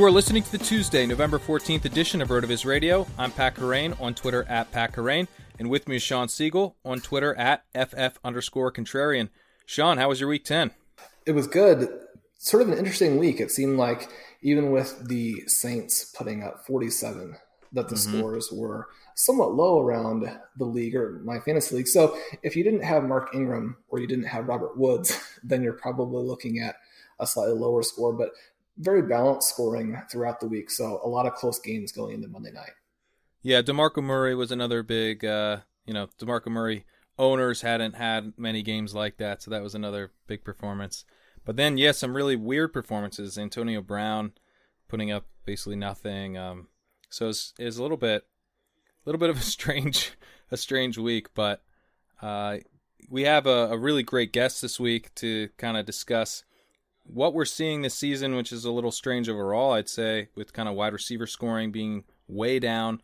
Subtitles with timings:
[0.00, 3.06] You are listening to the Tuesday, November 14th edition of RotoViz Radio.
[3.18, 5.28] I'm Pat Kerrane on Twitter at Pat Kerrane,
[5.58, 9.28] and with me is Shawn Siegele on Twitter at FF underscore contrarian.
[9.66, 10.70] Shawn, how was your week 10?
[11.26, 11.86] It was good.
[12.38, 13.40] Sort of an interesting week.
[13.40, 14.08] It seemed like
[14.40, 17.36] even with the Saints putting up 47,
[17.72, 18.20] that the mm-hmm.
[18.20, 21.88] scores were somewhat low around the league or my fantasy league.
[21.88, 25.74] So if you didn't have Mark Ingram or you didn't have Robert Woods, then you're
[25.74, 26.76] probably looking at
[27.18, 28.14] a slightly lower score.
[28.14, 28.30] But
[28.80, 30.70] very balanced scoring throughout the week.
[30.70, 32.72] So a lot of close games going into Monday night.
[33.42, 36.84] Yeah, DeMarco Murray was another big, uh, you know, DeMarco Murray
[37.18, 39.42] owners hadn't had many games like that.
[39.42, 41.04] So that was another big performance.
[41.44, 43.38] But then, yeah, some really weird performances.
[43.38, 44.32] Antonio Brown
[44.88, 46.36] putting up basically nothing.
[46.36, 46.68] Um,
[47.10, 50.12] so it's, it's a little bit, a little bit of a strange,
[50.50, 51.28] a strange week.
[51.34, 51.62] But
[52.20, 52.58] uh,
[53.08, 56.44] we have a, a really great guest this week to kind of discuss
[57.04, 60.68] what we're seeing this season, which is a little strange overall, I'd say, with kind
[60.68, 63.00] of wide receiver scoring being way down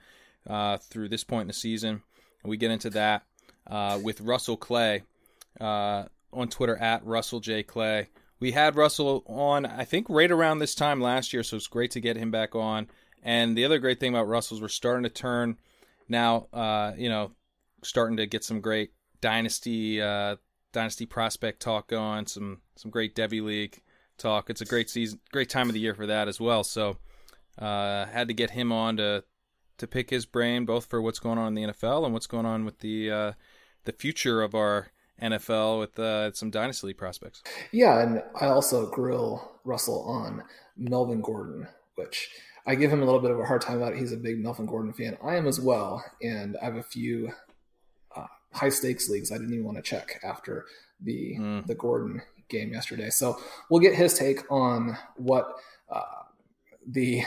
[0.47, 2.03] uh, through this point in the season.
[2.45, 3.25] We get into that
[3.67, 5.03] uh, with Russell Clay
[5.61, 8.09] uh, on Twitter at Russell J Clay.
[8.39, 11.91] We had Russell on, I think, right around this time last year, so it's great
[11.93, 12.89] to get him back on.
[13.23, 15.57] And the other great thing about Russell is we're starting to turn
[16.09, 17.33] now, uh, you know,
[17.83, 20.37] starting to get some great dynasty uh,
[20.73, 23.81] dynasty prospect talk going, some some great Devy League
[24.17, 24.51] talk.
[24.51, 26.65] It's a great season, great time of the year for that as well.
[26.65, 26.97] So,
[27.59, 29.25] uh, had to get him on to
[29.79, 32.47] to pick his brain both for what's going on in the NFL and what's going
[32.47, 33.33] on with the uh,
[33.85, 34.89] the future of our
[35.21, 37.43] NFL with uh, some dynasty league prospects.
[37.73, 40.43] Yeah, and I also grill Russell on
[40.77, 42.29] Melvin Gordon, which
[42.67, 43.97] I give him a little bit of a hard time about.
[43.97, 45.17] He's a big Melvin Gordon fan.
[45.23, 47.33] I am as well, and I have a few
[48.15, 50.67] uh, high stakes leagues I didn't even want to check after
[51.01, 51.67] the mm.
[51.67, 53.11] the Gordon game yesterday.
[53.11, 53.39] So
[53.71, 55.55] we'll get his take on what
[55.91, 56.03] uh,
[56.87, 57.23] the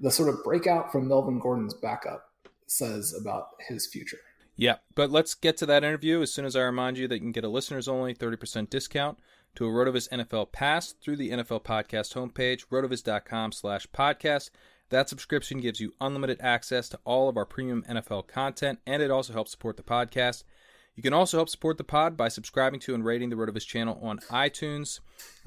[0.00, 2.30] the sort of breakout from Melvin Gordon's backup
[2.66, 4.18] says about his future.
[4.56, 7.20] Yeah, but let's get to that interview as soon as I remind you that you
[7.20, 9.18] can get a listeners only 30% discount
[9.54, 14.50] to a Rotoviz NFL Pass through the NFL Podcast homepage, rotoviz.com slash podcast.
[14.90, 19.10] That subscription gives you unlimited access to all of our premium NFL content, and it
[19.10, 20.44] also helps support the podcast.
[20.98, 24.00] You can also help support the pod by subscribing to and rating the Rotoviz channel
[24.02, 24.98] on iTunes.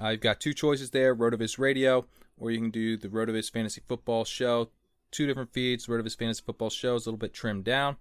[0.01, 2.05] Uh, you've got two choices there Rotoviz Radio,
[2.37, 4.69] or you can do the Rotoviz Fantasy Football Show.
[5.11, 5.87] Two different feeds.
[5.87, 7.97] Rotoviz Fantasy Football Show is a little bit trimmed down.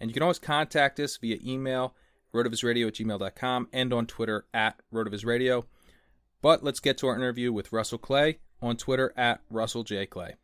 [0.00, 1.94] And you can always contact us via email,
[2.32, 5.66] rotovizradio at gmail.com, and on Twitter at rotovizradio.
[6.40, 10.06] But let's get to our interview with Russell Clay on Twitter at Russell J.
[10.06, 10.36] Clay.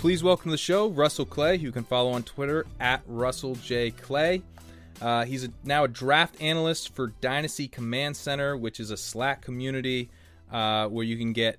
[0.00, 3.54] Please welcome to the show Russell Clay, who you can follow on Twitter at Russell
[3.56, 3.90] J.
[3.90, 4.40] Clay.
[4.98, 9.42] Uh, he's a, now a draft analyst for Dynasty Command Center, which is a Slack
[9.42, 10.08] community
[10.50, 11.58] uh, where you can get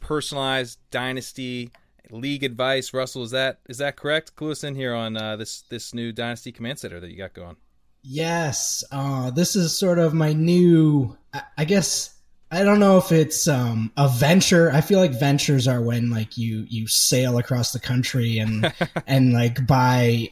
[0.00, 1.70] personalized Dynasty
[2.10, 2.94] league advice.
[2.94, 4.36] Russell, is that is that correct?
[4.36, 7.34] Clue us in here on uh, this this new Dynasty Command Center that you got
[7.34, 7.56] going.
[8.02, 11.18] Yes, uh, this is sort of my new.
[11.34, 12.11] I, I guess
[12.52, 14.70] I don't know if it's um, a venture.
[14.70, 18.70] I feel like ventures are when like you you sail across the country and
[19.06, 20.30] and like buy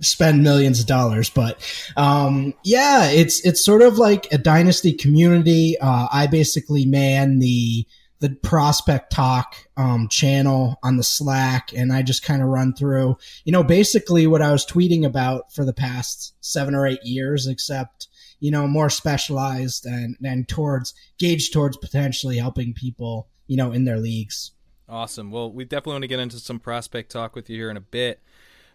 [0.00, 1.28] spend millions of dollars.
[1.28, 1.62] But
[1.98, 5.76] um, yeah, it's it's sort of like a dynasty community.
[5.78, 7.86] Uh, I basically man the
[8.20, 13.16] the prospect talk um, channel on the Slack, and I just kind of run through,
[13.44, 17.46] you know, basically what I was tweeting about for the past seven or eight years,
[17.46, 18.08] except
[18.40, 23.84] you know, more specialized and, and towards gauged towards potentially helping people, you know, in
[23.84, 24.52] their leagues.
[24.88, 25.30] Awesome.
[25.30, 27.82] Well, we definitely want to get into some prospect talk with you here in a
[27.82, 28.20] bit.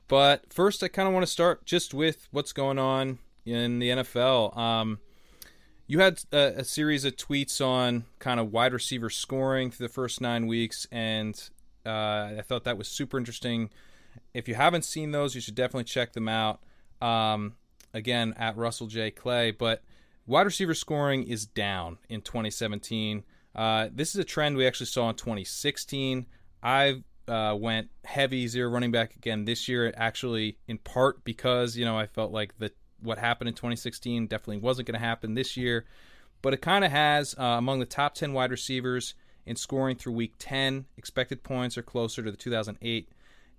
[0.07, 3.89] But first, I kind of want to start just with what's going on in the
[3.89, 4.55] NFL.
[4.55, 4.99] Um,
[5.87, 9.93] you had a, a, series of tweets on kind of wide receiver scoring through the
[9.93, 11.49] first nine weeks, and
[11.85, 13.69] uh, I thought that was super interesting.
[14.33, 16.59] If you haven't seen those, you should definitely check them out.
[17.01, 17.55] Um,
[17.95, 19.09] again at Russell J.
[19.09, 19.49] Clay.
[19.49, 19.81] But
[20.27, 23.23] wide receiver scoring is down in 2017.
[23.55, 26.27] Uh, this is a trend we actually saw in 2016.
[26.61, 31.85] I uh, went heavy zero running back again this year, actually in part because you
[31.85, 32.71] know I felt like the
[33.01, 35.85] what happened in 2016 definitely wasn't going to happen this year,
[36.41, 39.15] but it kind of has uh, among the top 10 wide receivers
[39.45, 40.85] in scoring through week 10.
[40.97, 43.09] Expected points are closer to the 2008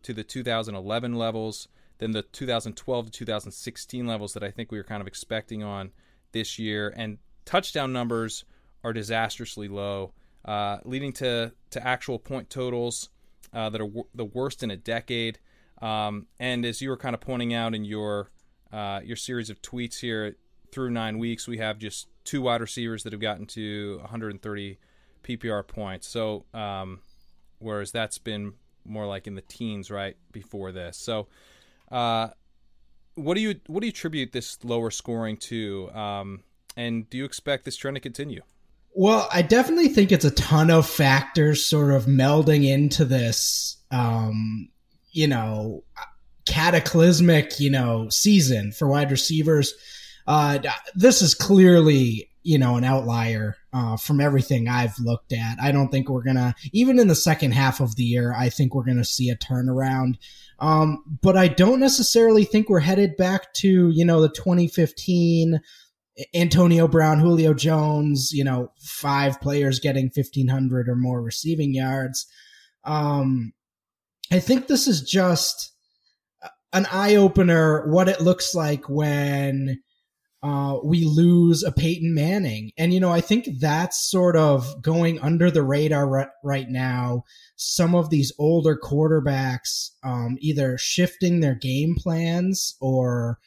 [0.03, 4.85] to the 2011 levels than the 2012 to 2016 levels that I think we were
[4.85, 5.93] kind of expecting on
[6.33, 6.93] this year.
[6.97, 8.45] And touchdown numbers
[8.85, 10.13] are disastrously low,
[10.45, 13.09] uh, leading to, to actual point totals
[13.53, 15.39] uh, that are w- the worst in a decade.
[15.81, 18.31] Um, and as you were kind of pointing out in your
[18.73, 20.37] uh, your series of tweets here
[20.73, 24.79] through nine weeks, we have just two wide receivers that have gotten to 130
[25.23, 26.09] PPR points.
[26.09, 27.01] So um,
[27.59, 28.55] whereas that's been
[28.85, 30.97] more like in the teens right before this.
[30.97, 31.29] So
[31.91, 32.29] uh,
[33.15, 35.91] what do you what do you attribute this lower scoring to?
[35.93, 36.43] Um,
[36.77, 38.43] and do you expect this trend to continue?
[38.95, 44.71] Well, I definitely think it's a ton of factors sort of melding into this, um,
[45.13, 45.85] you know,
[46.47, 49.75] cataclysmic, you know, season for wide receivers.
[50.27, 50.61] Uh,
[50.95, 55.59] this is clearly, you know, an outlier uh, from everything I've looked at.
[55.61, 58.75] I don't think we're gonna, even in the second half of the year, I think
[58.75, 60.15] we're gonna see a turnaround.
[60.59, 65.61] Um, but I don't necessarily think we're headed back to, you know, the 2015
[66.35, 72.27] Antonio Brown, Julio Jones, you know, five players getting 1500 or more receiving yards.
[72.85, 73.53] Um,
[74.33, 75.73] I think this is just
[76.73, 79.83] an eye opener what it looks like when
[80.47, 82.71] uh, we lose a Peyton Manning.
[82.79, 87.25] And, you know, I think that's sort of going under the radar right, right now.
[87.57, 93.41] Some of these older quarterbacks um, either shifting their game plans or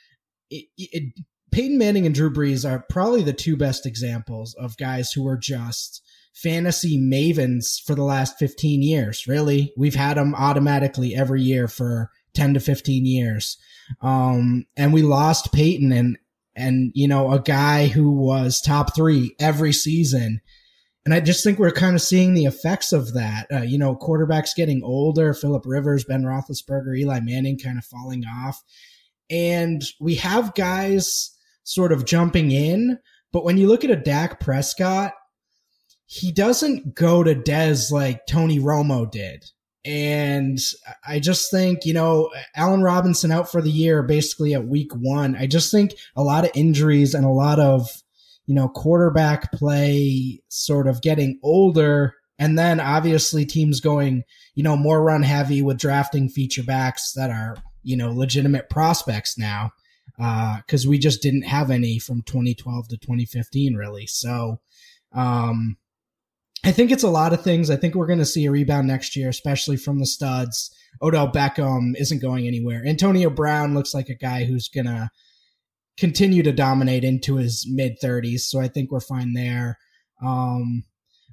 [0.50, 1.13] it, it,
[1.51, 5.38] Peyton Manning and Drew Brees are probably the two best examples of guys who are
[5.38, 6.01] just
[6.34, 9.25] fantasy mavens for the last 15 years.
[9.25, 13.58] Really, we've had them automatically every year for 10 to 15 years.
[14.01, 16.18] Um, and we lost Peyton and
[16.60, 20.42] and you know a guy who was top three every season.
[21.06, 23.48] And I just think we're kind of seeing the effects of that.
[23.51, 28.25] Uh, you know, quarterbacks getting older, Philip Rivers, Ben Roethlisberger, Eli Manning kind of falling
[28.25, 28.62] off,
[29.30, 31.32] and we have guys
[31.63, 33.00] sort of jumping in.
[33.32, 35.13] But when you look at a Dak Prescott,
[36.06, 39.46] he doesn't go to Dez like Tony Romo did.
[39.86, 40.60] And
[41.08, 45.36] I just think, you know, Allen Robinson out for the year basically at week one.
[45.36, 47.90] I just think a lot of injuries and a lot of,
[48.46, 52.16] you know, quarterback play sort of getting older.
[52.38, 57.30] And then obviously teams going, you know, more run heavy with drafting feature backs that
[57.30, 59.72] are, you know, legitimate prospects now.
[60.22, 64.06] Uh, cause we just didn't have any from 2012 to 2015 really.
[64.06, 64.60] So,
[65.14, 65.78] um,
[66.66, 67.70] I think it's a lot of things.
[67.70, 70.75] I think we're going to see a rebound next year, especially from the studs.
[71.01, 72.84] Odell Beckham isn't going anywhere.
[72.86, 75.10] Antonio Brown looks like a guy who's going to
[75.98, 78.42] continue to dominate into his mid 30s.
[78.42, 79.78] So I think we're fine there.
[80.24, 80.84] Um,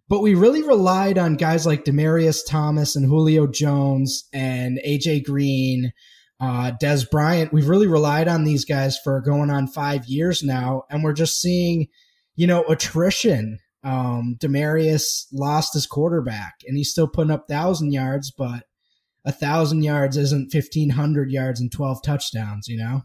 [0.09, 5.93] but we really relied on guys like Demaryius Thomas and Julio Jones and AJ Green,
[6.41, 7.53] uh, Dez Bryant.
[7.53, 11.41] We've really relied on these guys for going on five years now, and we're just
[11.41, 11.89] seeing,
[12.37, 13.59] you know, attrition.
[13.87, 18.65] Um, Demaryius lost his quarterback, and he's still putting up thousand yards, but
[19.25, 22.67] a thousand yards isn't fifteen hundred yards and twelve touchdowns.
[22.67, 23.03] You know.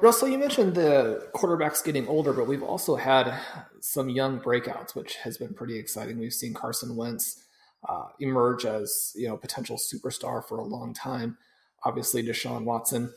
[0.00, 3.32] Russell, you mentioned the quarterbacks getting older, but we've also had
[3.80, 6.18] some young breakouts, which has been pretty exciting.
[6.18, 7.40] We've seen Carson Wentz
[7.88, 11.38] uh, emerge as you know potential superstar for a long time.
[11.84, 13.14] Obviously, Deshaun Watson,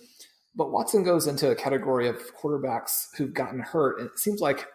[0.55, 4.67] but Watson goes into a category of quarterbacks who've gotten hurt, and it seems like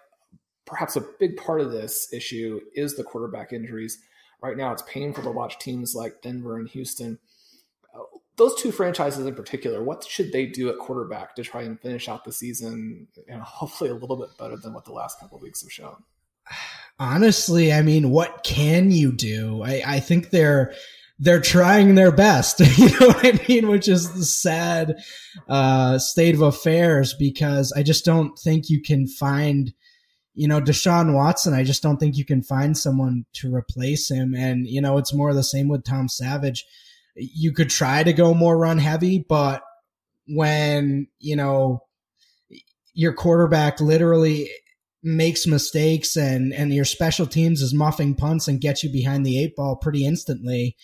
[0.71, 3.99] perhaps a big part of this issue is the quarterback injuries.
[4.43, 7.19] Right now, it's painful to watch teams like Denver and Houston
[8.41, 12.09] those two franchises in particular, what should they do at quarterback to try and finish
[12.09, 15.39] out the season, you know, hopefully a little bit better than what the last couple
[15.39, 16.03] weeks have shown?
[16.99, 19.63] Honestly, I mean, what can you do?
[19.63, 20.75] I, I think they're
[21.19, 24.97] they're trying their best, you know what I mean, which is the sad
[25.47, 29.75] uh, state of affairs because I just don't think you can find
[30.35, 34.35] you know, Deshaun Watson, I just don't think you can find someone to replace him.
[34.35, 36.65] And, you know, it's more the same with Tom Savage
[37.21, 39.63] you could try to go more run heavy, but
[40.27, 41.85] when, you know,
[42.95, 44.51] your quarterback literally
[45.03, 49.43] makes mistakes and and your special teams is muffing punts and gets you behind the
[49.43, 50.77] eight ball pretty instantly.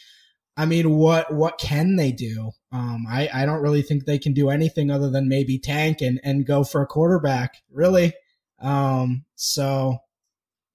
[0.57, 2.53] I mean, what what can they do?
[2.73, 6.21] Um, I I don't really think they can do anything other than maybe tank and
[6.25, 7.57] and go for a quarterback.
[7.71, 8.15] Really,
[8.60, 9.98] um, so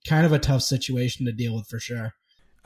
[0.08, 2.14] kind of a tough situation to deal with for sure.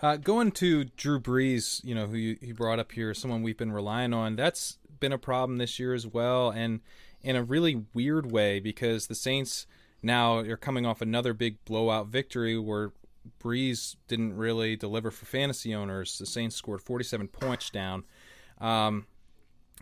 [0.01, 3.57] Uh, going to Drew Brees, you know, who you, he brought up here, someone we've
[3.57, 4.35] been relying on.
[4.35, 6.81] That's been a problem this year as well, and
[7.21, 9.65] in a really weird way because the Saints
[10.03, 12.91] now are coming off another big blowout victory where
[13.41, 16.17] Brees didn't really deliver for fantasy owners.
[16.19, 18.03] The Saints scored 47 points down.
[18.59, 19.07] Um,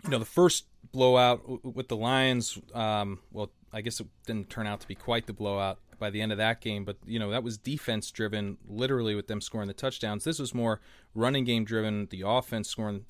[0.02, 4.66] you know, the first blowout with the Lions, um, well, I guess it didn't turn
[4.66, 6.84] out to be quite the blowout by the end of that game.
[6.84, 10.24] But you know that was defense driven, literally with them scoring the touchdowns.
[10.24, 10.80] This was more
[11.14, 12.06] running game driven.
[12.10, 13.04] The offense scoring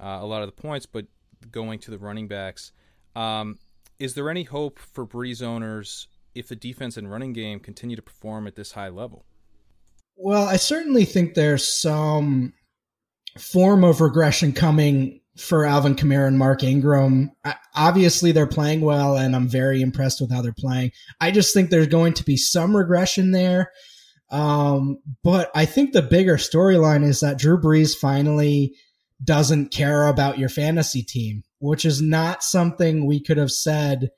[0.00, 1.06] uh, a lot of the points, but
[1.50, 2.72] going to the running backs.
[3.14, 3.58] Um,
[3.98, 8.02] is there any hope for Brees owners if the defense and running game continue to
[8.02, 9.24] perform at this high level?
[10.16, 12.52] Well, I certainly think there's some
[13.38, 17.30] form of regression coming for Alvin Kamara and Mark Ingram.
[17.74, 20.92] Obviously, they're playing well, and I'm very impressed with how they're playing.
[21.20, 23.70] I just think there's going to be some regression there.
[24.30, 28.74] Um, but I think the bigger storyline is that Drew Brees finally
[29.24, 34.10] doesn't care about your fantasy team, which is not something we could have said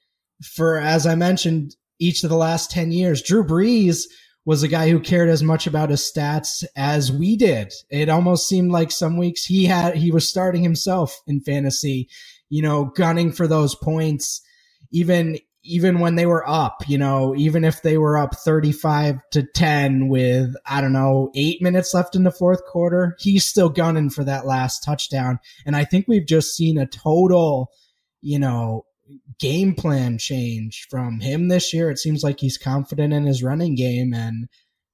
[0.43, 3.23] for, as I mentioned, each of the last 10 years.
[3.23, 4.05] Drew Brees
[4.51, 7.73] was a guy who cared as much about his stats as we did.
[7.89, 12.09] It almost seemed like some weeks he had he was starting himself in fantasy,
[12.49, 14.43] you know, gunning for those points
[14.91, 19.45] even even when they were up, you know, even if they were up 35 to
[19.55, 24.11] 10 with I don't know, 8 minutes left in the fourth quarter, he's still gunning
[24.11, 25.39] for that last touchdown.
[25.65, 27.71] And I think we've just seen a total,
[28.21, 28.85] you know,
[29.39, 31.91] game plan change from him this year.
[31.91, 34.13] It seems like he's confident in his running game.
[34.15, 34.49] And,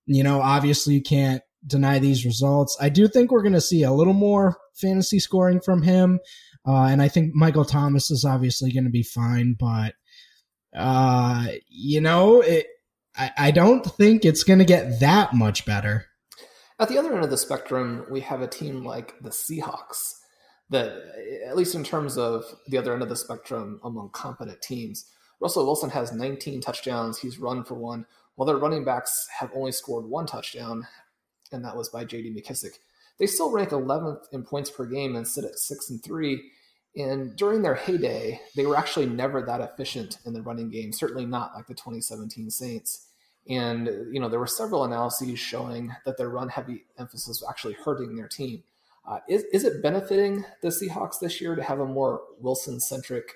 [0.06, 2.76] you know, obviously you can't deny these results.
[2.80, 6.20] I do think we're going to see a little more fantasy scoring from him.
[6.66, 9.94] Uh, and I think Michael Thomas is obviously going to be fine, but,
[10.76, 12.66] uh, you know, it,
[13.16, 16.06] I, I don't think it's going to get that much better.
[16.78, 20.14] At the other end of the spectrum, we have a team like the Seahawks
[20.70, 20.92] that,
[21.46, 25.06] at least in terms of the other end of the spectrum among competent teams,
[25.40, 27.18] Russell Wilson has 19 touchdowns.
[27.18, 30.86] He's run for one, while their running backs have only scored one touchdown,
[31.52, 32.34] and that was by J.D.
[32.34, 32.78] McKissic.
[33.18, 36.50] They still rank 11th in points per game and sit at six and three.
[36.96, 40.92] And during their heyday, they were actually never that efficient in the running game.
[40.92, 43.08] Certainly not like the 2017 Saints.
[43.48, 48.16] And you know there were several analyses showing that their run-heavy emphasis was actually hurting
[48.16, 48.64] their team.
[49.06, 53.32] Uh, is, is it benefiting the Seahawks this year to have a more Wilson centric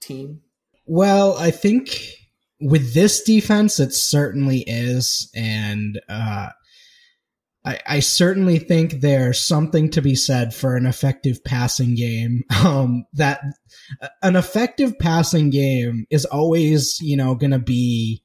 [0.00, 0.42] team?
[0.84, 1.98] Well, I think
[2.60, 5.30] with this defense, it certainly is.
[5.34, 6.50] And uh,
[7.64, 12.42] I, I, certainly think there's something to be said for an effective passing game.
[12.64, 13.40] Um, that
[14.22, 18.24] an effective passing game is always, you know, going to be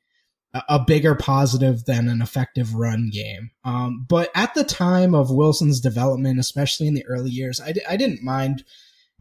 [0.54, 3.52] a, bigger positive than an effective run game.
[3.64, 7.96] Um, but at the time of Wilson's development, especially in the early years, I, I
[7.96, 8.64] didn't mind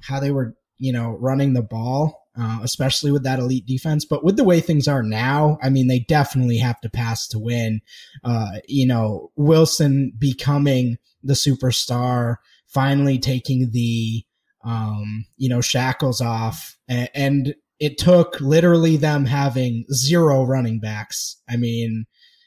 [0.03, 2.21] how they were, you know, running the ball.
[2.39, 4.05] Uh, especially with that elite defense.
[4.05, 7.41] But with the way things are now, I mean, they definitely have to pass to
[7.41, 7.81] win.
[8.23, 12.37] Uh, you know, Wilson becoming the superstar,
[12.69, 14.25] finally taking the,
[14.65, 16.79] um, you know, shackles off.
[16.89, 21.41] And, and it took literally them having zero running backs.
[21.49, 22.05] I mean,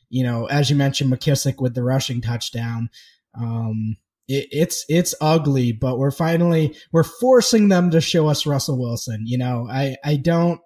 [0.10, 2.90] you know, as you mentioned, McKissic with the rushing touchdown.
[3.36, 3.98] Um,
[4.28, 9.24] it, it's it's ugly, but we're finally we're forcing them to show us Russell Wilson.
[9.26, 10.62] You know, I I don't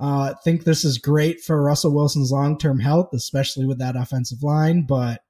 [0.00, 4.42] uh, think this is great for Russell Wilson's long term health, especially with that offensive
[4.42, 4.84] line.
[4.84, 5.20] But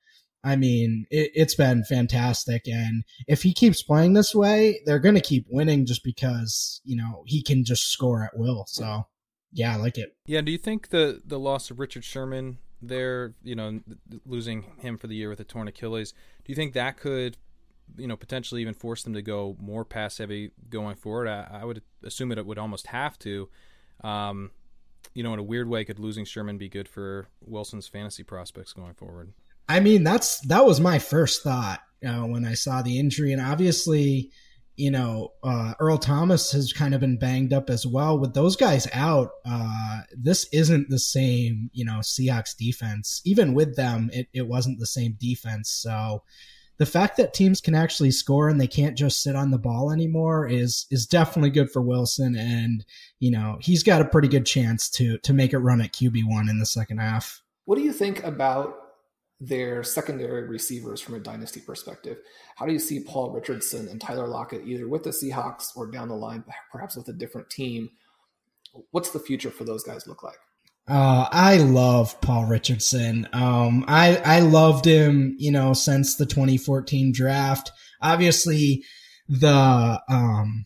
[0.44, 5.14] I mean, it, has been fantastic, and if he keeps playing this way, they're going
[5.14, 8.64] to keep winning just because you know he can just score at will.
[8.66, 9.06] So
[9.52, 10.16] yeah, I like it.
[10.26, 10.40] Yeah.
[10.40, 13.80] Do you think the the loss of Richard Sherman there, you know,
[14.26, 16.12] losing him for the year with a torn Achilles,
[16.44, 17.36] do you think that could
[17.96, 21.28] you know potentially even force them to go more pass heavy going forward.
[21.28, 23.48] I, I would assume it would almost have to.
[24.02, 24.50] Um,
[25.14, 28.72] you know, in a weird way, could losing Sherman be good for Wilson's fantasy prospects
[28.72, 29.32] going forward?
[29.68, 33.40] I mean, that's that was my first thought uh, when I saw the injury, and
[33.40, 34.30] obviously,
[34.76, 38.18] you know, uh, Earl Thomas has kind of been banged up as well.
[38.18, 43.20] With those guys out, uh, this isn't the same, you know, Seahawks defense.
[43.24, 45.70] Even with them, it, it wasn't the same defense.
[45.70, 46.22] So,
[46.78, 49.92] the fact that teams can actually score and they can't just sit on the ball
[49.92, 52.84] anymore is is definitely good for Wilson and
[53.20, 56.50] you know he's got a pretty good chance to to make it run at QB1
[56.50, 57.40] in the second half.
[57.66, 58.81] What do you think about
[59.42, 62.18] their secondary receivers from a dynasty perspective?
[62.56, 66.08] How do you see Paul Richardson and Tyler Lockett either with the Seahawks or down
[66.08, 67.90] the line perhaps with a different team?
[68.92, 70.38] What's the future for those guys look like?
[70.88, 73.28] Uh, I love Paul Richardson.
[73.32, 77.70] Um, I I loved him, you know, since the 2014 draft.
[78.00, 78.84] Obviously,
[79.28, 80.64] the um,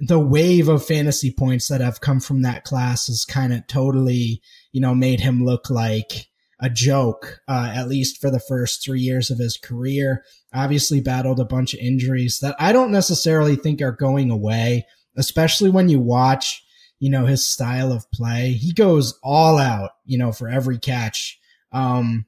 [0.00, 4.40] the wave of fantasy points that have come from that class has kind of totally,
[4.72, 6.27] you know, made him look like
[6.60, 10.24] a joke, uh, at least for the first three years of his career.
[10.52, 15.70] Obviously, battled a bunch of injuries that I don't necessarily think are going away, especially
[15.70, 16.64] when you watch
[17.00, 18.52] you know, his style of play.
[18.52, 21.38] He goes all out, you know, for every catch.
[21.72, 22.26] Um,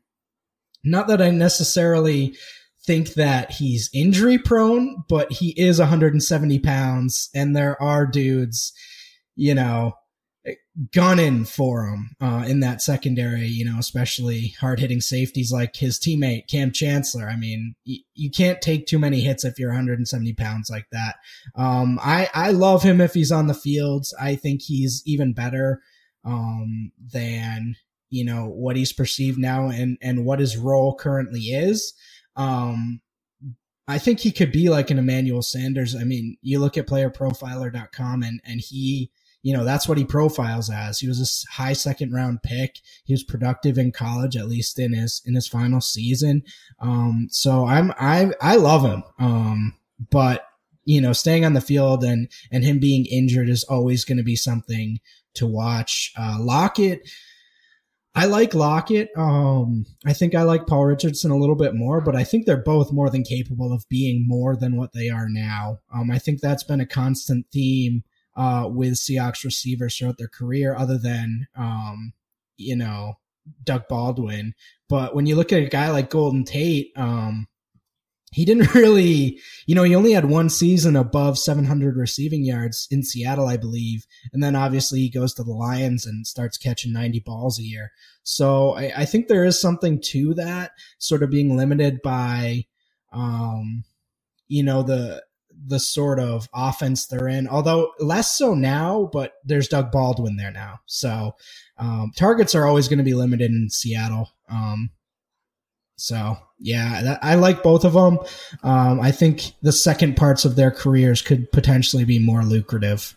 [0.85, 2.37] not that I necessarily
[2.85, 8.73] think that he's injury prone, but he is 170 pounds and there are dudes,
[9.37, 9.95] you know,
[10.93, 15.99] gunning for him uh, in that secondary, you know, especially hard hitting safeties like his
[15.99, 17.29] teammate Kam Chancellor.
[17.29, 21.17] I mean, y- you can't take too many hits if you're 170 pounds like that.
[21.57, 24.07] Um, I I love him if he's on the field.
[24.21, 25.83] I think he's even better
[26.25, 27.77] um, than
[28.09, 31.93] you know what he's perceived now and and what his role currently is.
[32.37, 33.01] Um,
[33.87, 35.95] I think he could be like an Emmanuel Sanders.
[35.97, 39.11] I mean, you look at playerprofiler.com and and he
[39.43, 40.99] you know, that's what he profiles as.
[40.99, 42.77] He was a high second round pick.
[43.05, 46.43] He was productive in college, at least in his in his final season.
[46.79, 49.03] Um, so I'm I I love him.
[49.19, 49.75] Um,
[50.11, 50.45] but
[50.85, 54.25] you know, staying on the field and and him being injured is always going to
[54.25, 54.99] be something
[55.35, 56.13] to watch.
[56.19, 57.09] Uh, Lockett.
[58.13, 59.09] I like Lockett.
[59.17, 62.57] Um, I think I like Paul Richardson a little bit more, but I think they're
[62.57, 65.79] both more than capable of being more than what they are now.
[65.95, 68.03] Um, I think that's been a constant theme
[68.41, 72.15] uh, with Seahawks receivers throughout their career, other than um,
[72.57, 73.19] you know
[73.65, 74.55] Doug Baldwin.
[74.89, 77.49] But when you look at a guy like Golden Tate, um,
[78.33, 83.03] he didn't really, you know, he only had one season above 700 receiving yards in
[83.03, 84.07] Seattle, I believe.
[84.33, 87.93] And then obviously he goes to the Lions and starts catching 90 balls a year.
[88.23, 92.65] So I, I think there is something to that sort of being limited by,
[93.13, 93.85] um,
[94.49, 95.23] you know, the,
[95.67, 100.53] the sort of offense they're in, although less so now, but there's Doug Baldwin there
[100.53, 100.81] now.
[100.87, 101.33] So
[101.79, 104.31] um, targets are always going to be limited in Seattle.
[104.51, 104.91] Um,
[105.97, 108.19] so yeah, that, I like both of them.
[108.63, 113.17] Um, I think the second parts of their careers could potentially be more lucrative.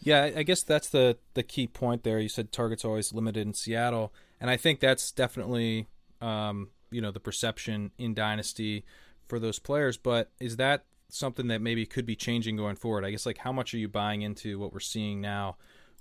[0.00, 2.18] Yeah, I guess that's the the key point there.
[2.20, 5.88] You said targets are always limited in Seattle, and I think that's definitely
[6.20, 8.84] um, you know the perception in Dynasty
[9.26, 9.96] for those players.
[9.96, 13.04] But is that something that maybe could be changing going forward?
[13.04, 15.56] I guess like how much are you buying into what we're seeing now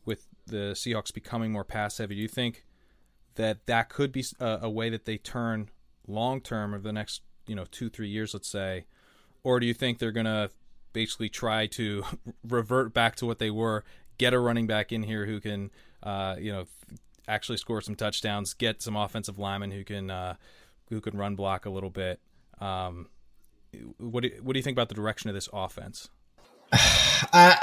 [0.05, 2.15] with the Seahawks becoming more pass heavy?
[2.15, 2.65] Do you think
[3.35, 5.69] that that could be a, a way that they turn
[6.07, 8.85] long term over the next you know two three years, let's say,
[9.43, 10.49] or do you think they're gonna
[10.93, 12.03] basically try to
[12.47, 13.83] revert back to what they were,
[14.17, 15.71] get a running back in here who can
[16.03, 16.65] uh, you know
[17.27, 20.35] actually score some touchdowns, get some offensive linemen who can uh,
[20.89, 22.19] who can run block a little bit.
[22.59, 23.07] Um,
[23.97, 26.09] what do, what do you think about the direction of this offense?
[27.31, 27.55] Uh,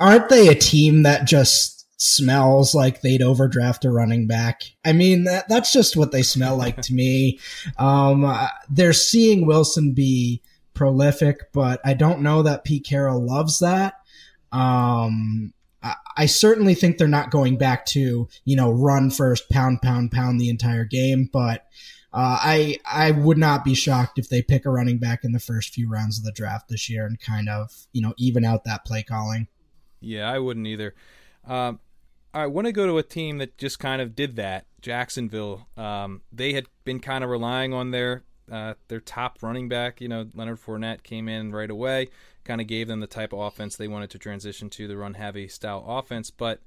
[0.00, 4.62] aren't they a team that just smells like they'd overdraft a running back?
[4.82, 7.38] I mean, that, that's just what they smell like to me.
[7.78, 13.58] Um, uh, they're seeing Wilson be prolific, but I don't know that Pete Carroll loves
[13.60, 13.94] that.
[14.52, 19.82] Um, I, I certainly think they're not going back to, you know, run first, pound,
[19.82, 21.66] pound, pound the entire game, but
[22.14, 25.40] uh, I I would not be shocked if they pick a running back in the
[25.40, 28.62] first few rounds of the draft this year and kind of you know even out
[28.64, 29.48] that play calling.
[30.00, 30.94] Yeah, I wouldn't either.
[31.44, 31.80] Um,
[32.32, 34.66] I want to go to a team that just kind of did that.
[34.80, 35.66] Jacksonville.
[35.76, 40.00] Um, they had been kind of relying on their uh, their top running back.
[40.00, 42.10] You know, Leonard Fournette came in right away,
[42.44, 45.14] kind of gave them the type of offense they wanted to transition to the run
[45.14, 46.60] heavy style offense, but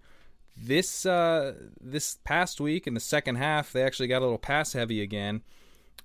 [0.60, 4.74] this uh, this past week in the second half, they actually got a little pass
[4.74, 5.42] heavy again.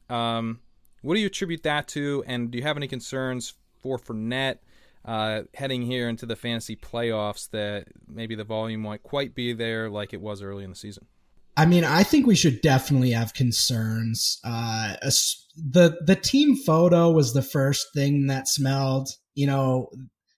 [0.08, 0.60] Um,
[1.02, 2.22] what do you attribute that to?
[2.26, 4.58] And do you have any concerns for Fournette
[5.04, 9.90] uh, heading here into the fantasy playoffs that maybe the volume won't quite be there
[9.90, 11.06] like it was early in the season?
[11.56, 14.38] I mean, I think we should definitely have concerns.
[14.42, 14.96] Uh,
[15.54, 19.08] the the team photo was the first thing that smelled.
[19.34, 19.90] You know,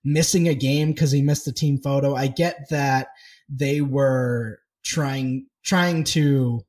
[0.05, 2.15] missing a game because he missed the team photo.
[2.15, 3.09] I get that
[3.49, 6.61] they were trying trying to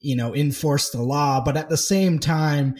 [0.00, 2.74] you know enforce the law but at the same time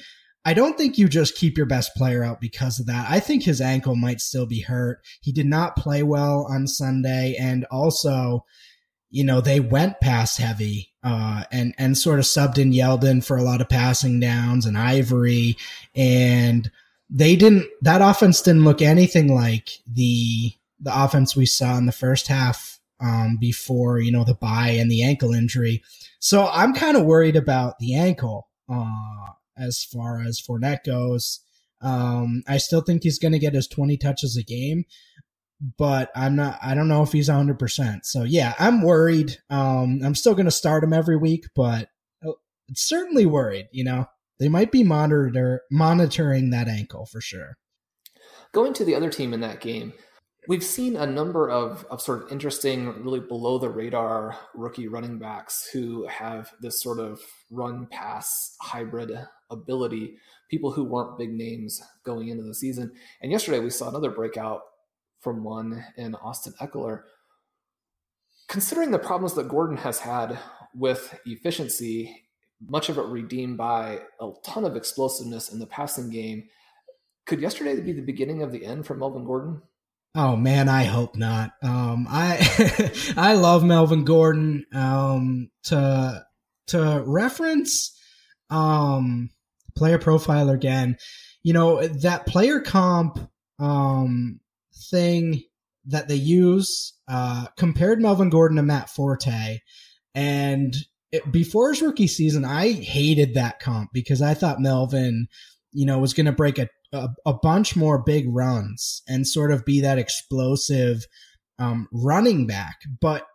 [0.46, 3.06] I don't think you just keep your best player out because of that.
[3.08, 5.00] I think his ankle might still be hurt.
[5.22, 8.44] He did not play well on Sunday and also
[9.14, 13.36] you know they went past heavy uh, and and sort of subbed in Yeldon for
[13.36, 15.56] a lot of passing downs and Ivory
[15.94, 16.68] and
[17.08, 21.92] they didn't that offense didn't look anything like the the offense we saw in the
[21.92, 22.73] first half
[23.04, 25.82] um, before you know the bye and the ankle injury.
[26.18, 31.40] So I'm kind of worried about the ankle uh, as far as Fournette goes.
[31.82, 34.84] Um, I still think he's going to get his 20 touches a game,
[35.76, 36.58] but I'm not.
[36.62, 37.58] I don't know if he's 100.
[37.58, 39.36] percent So yeah, I'm worried.
[39.50, 41.88] Um, I'm still going to start him every week, but
[42.26, 42.32] uh,
[42.74, 43.68] certainly worried.
[43.70, 44.06] You know,
[44.38, 47.58] they might be monitor monitoring that ankle for sure.
[48.52, 49.92] Going to the other team in that game,
[50.46, 55.18] We've seen a number of, of sort of interesting, really below the radar rookie running
[55.18, 59.10] backs who have this sort of run pass hybrid
[59.50, 60.18] ability,
[60.50, 62.92] people who weren't big names going into the season.
[63.22, 64.60] And yesterday we saw another breakout
[65.20, 67.04] from one in Austin Ekeler.
[68.46, 70.38] Considering the problems that Gordon has had
[70.74, 72.24] with efficiency,
[72.68, 76.48] much of it redeemed by a ton of explosiveness in the passing game,
[77.24, 79.62] could yesterday be the beginning of the end for Melvin Gordon?
[80.16, 81.52] Oh man, I hope not.
[81.62, 84.64] Um, I I love Melvin Gordon.
[84.72, 86.24] Um, to
[86.68, 87.98] to reference,
[88.48, 89.30] um,
[89.76, 90.96] player profile again.
[91.42, 93.18] You know that player comp
[93.58, 94.40] um
[94.90, 95.42] thing
[95.86, 99.58] that they use uh compared Melvin Gordon to Matt Forte,
[100.14, 100.76] and
[101.10, 105.26] it, before his rookie season, I hated that comp because I thought Melvin,
[105.72, 109.64] you know, was going to break a a, bunch more big runs and sort of
[109.64, 111.04] be that explosive
[111.58, 112.76] um, running back.
[113.00, 113.26] But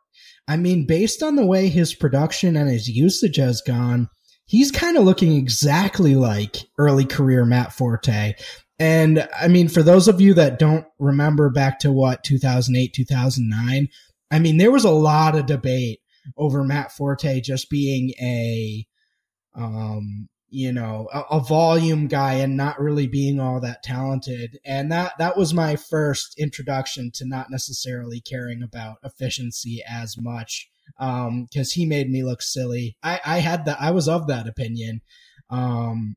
[0.47, 4.09] I mean, based on the way his production and his usage has gone,
[4.45, 8.33] he's kind of looking exactly like early career Matt Forte.
[8.79, 13.87] And I mean, for those of you that don't remember back to what 2008, 2009,
[14.31, 15.99] I mean, there was a lot of debate
[16.37, 18.85] over Matt Forte just being a,
[19.55, 24.59] um, you know a, a, volume guy and not really being all that talented.
[24.65, 30.69] And that that was my first introduction to not necessarily caring about efficiency as much
[30.99, 32.97] um because he made me look silly.
[33.03, 35.01] I i had that i was of that opinion
[35.49, 36.15] um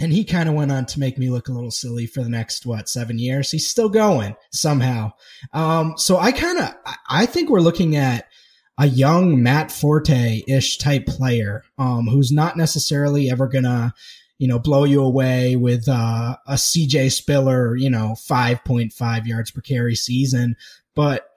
[0.00, 2.28] and he kind of went on to make me look a little silly for the
[2.28, 3.52] next what seven years?
[3.52, 5.12] He's still going somehow.
[5.52, 6.74] Um so i kind of
[7.08, 8.26] i think we're looking at
[8.78, 13.94] a young Matt Forte ish type player, um, who's not necessarily ever gonna,
[14.38, 19.60] you know, blow you away with uh, a CJ Spiller, you know, 5.5 yards per
[19.60, 20.56] carry season.
[20.94, 21.28] But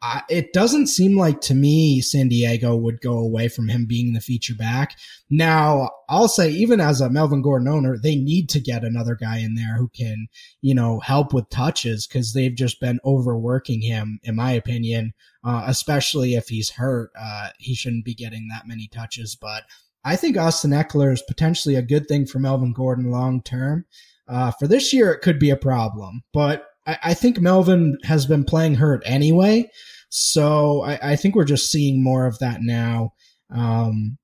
[0.00, 4.12] uh, it doesn't seem like to me San Diego would go away from him being
[4.12, 4.96] the feature back.
[5.28, 9.38] Now, I'll say, even as a Melvin Gordon owner, they need to get another guy
[9.38, 10.28] in there who can,
[10.60, 15.64] you know, help with touches because they've just been overworking him, in my opinion, uh,
[15.66, 17.10] especially if he's hurt.
[17.18, 19.64] Uh, he shouldn't be getting that many touches, but
[20.04, 23.84] I think Austin Ekeler is potentially a good thing for Melvin Gordon long term.
[24.28, 28.26] Uh, for this year, it could be a problem, but I, I think Melvin has
[28.26, 29.70] been playing hurt anyway.
[30.08, 33.12] So I, I, think we're just seeing more of that now.
[33.50, 34.18] um,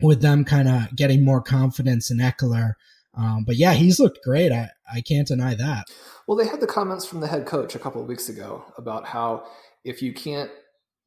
[0.00, 2.72] with them kind of getting more confidence in Ekeler.
[3.14, 4.52] Um, but yeah, he's looked great.
[4.52, 5.88] I, I can't deny that.
[6.26, 9.06] Well, they had the comments from the head coach a couple of weeks ago about
[9.06, 9.46] how
[9.84, 10.50] if you can't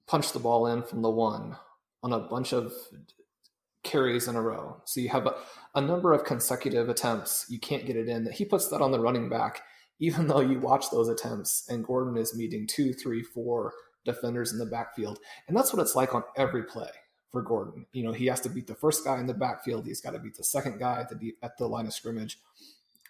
[0.07, 1.55] punch the ball in from the one
[2.03, 2.73] on a bunch of
[3.83, 5.35] carries in a row, so you have a,
[5.75, 8.91] a number of consecutive attempts, you can't get it in, that he puts that on
[8.91, 9.61] the running back,
[9.99, 13.73] even though you watch those attempts and Gordon is meeting two, three, four
[14.05, 15.19] defenders in the backfield.
[15.47, 16.89] And that's what it's like on every play
[17.31, 17.85] for Gordon.
[17.93, 19.85] You know, he has to beat the first guy in the backfield.
[19.85, 22.39] He's got to beat the second guy at the at the line of scrimmage.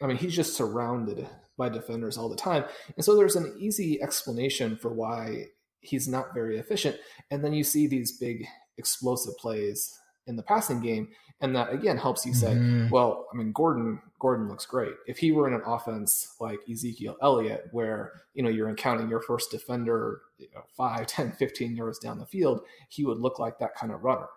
[0.01, 2.65] I mean, he's just surrounded by defenders all the time.
[2.95, 5.47] And so there's an easy explanation for why
[5.81, 6.97] he's not very efficient.
[7.29, 8.45] And then you see these big
[8.77, 11.09] explosive plays in the passing game.
[11.41, 12.89] And that again helps you say, mm-hmm.
[12.89, 14.93] well, I mean, Gordon, Gordon looks great.
[15.05, 19.19] If he were in an offense like Ezekiel Elliott, where, you know, you're encountering your
[19.19, 23.59] first defender you know, 5, 10, 15 yards down the field, he would look like
[23.59, 24.27] that kind of runner.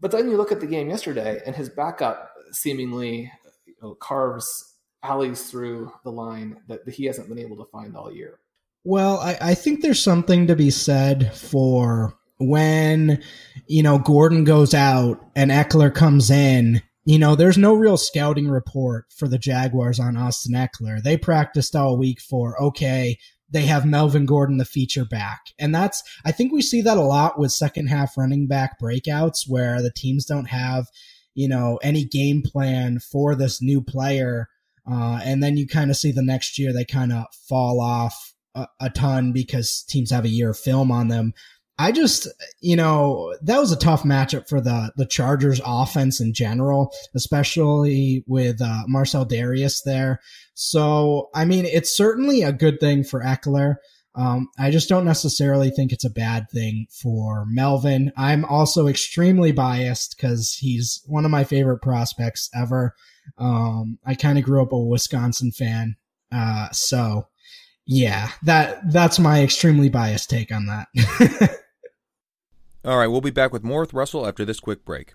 [0.00, 3.32] But then you look at the game yesterday and his backup seemingly
[3.66, 8.12] you know, carves alleys through the line that he hasn't been able to find all
[8.12, 8.38] year.
[8.84, 13.20] Well, I, I think there's something to be said for when,
[13.66, 16.82] you know, Gordon goes out and Ekeler comes in.
[17.04, 21.02] You know, there's no real scouting report for the Jaguars on Austin Ekeler.
[21.02, 23.18] They practiced all week for, okay,
[23.52, 25.40] they have Melvin Gordon, the feature back.
[25.58, 29.48] And that's, I think we see that a lot with second half running back breakouts
[29.48, 30.86] where the teams don't have,
[31.34, 34.48] you know, any game plan for this new player.
[34.90, 38.34] Uh, and then you kind of see the next year they kind of fall off
[38.54, 41.32] a, a, ton because teams have a year of film on them.
[41.78, 42.28] I just,
[42.60, 48.24] you know, that was a tough matchup for the the Chargers offense in general, especially
[48.26, 50.20] with uh, Marcell Dareus there.
[50.54, 53.76] So, I mean, it's certainly a good thing for Ekeler.
[54.14, 58.12] Um, I just don't necessarily think it's a bad thing for Melvin.
[58.16, 62.94] I'm also extremely biased because he's one of my favorite prospects ever.
[63.38, 65.96] Um, I kind of grew up a Wisconsin fan,
[66.30, 67.28] uh, so
[67.86, 71.58] yeah, that that's my extremely biased take on that.
[72.84, 75.14] All right, we'll be back with more with Russell after this quick break.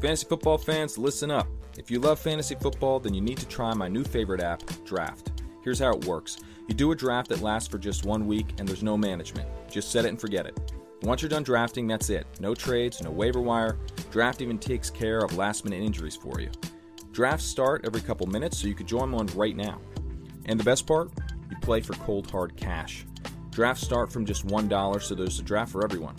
[0.00, 1.46] Fantasy football fans, listen up.
[1.78, 5.30] If you love fantasy football, then you need to try my new favorite app, Draft.
[5.62, 8.68] Here's how it works you do a draft that lasts for just one week, and
[8.68, 9.48] there's no management.
[9.70, 10.72] Just set it and forget it.
[11.02, 12.26] Once you're done drafting, that's it.
[12.40, 13.76] No trades, no waiver wire.
[14.10, 16.50] Draft even takes care of last minute injuries for you.
[17.12, 19.80] Drafts start every couple minutes, so you could join one right now.
[20.46, 21.10] And the best part?
[21.50, 23.04] You play for cold hard cash.
[23.50, 26.16] Drafts start from just $1, so there's a draft for everyone.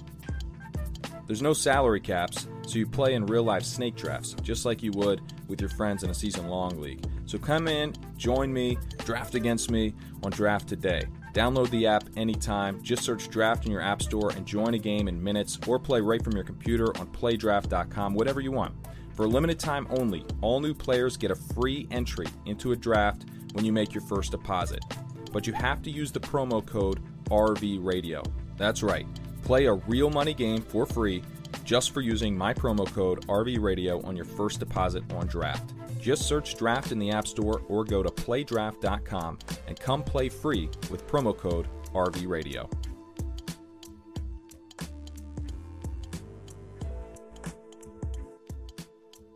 [1.28, 4.91] There's no salary caps, so you play in real life snake drafts, just like you
[4.91, 7.06] would with your friends in a season long league.
[7.26, 11.04] So come in, join me, draft against me on Draft Today.
[11.34, 12.82] Download the app anytime.
[12.84, 16.02] Just search Draft in your App Store and join a game in minutes or play
[16.02, 18.76] right from your computer on playdraft.com, whatever you want.
[19.15, 23.26] For a limited time only, all new players get a free entry into a draft
[23.54, 24.84] when you make your first deposit.
[25.32, 28.24] But you have to use the promo code RV Radio.
[28.58, 29.08] That's right.
[29.44, 31.24] Play a real money game for free
[31.64, 35.74] just for using my promo code RV Radio on your first deposit on Draft.
[36.00, 40.70] Just search Draft in the App Store or go to playdraft.com and come play free
[40.90, 42.70] with promo code RV Radio.